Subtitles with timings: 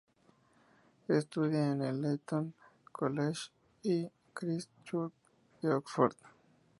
[1.07, 2.55] Estudia en el Eton
[2.91, 3.51] College
[3.83, 5.13] y en "Christ Church"
[5.61, 6.15] de Oxford.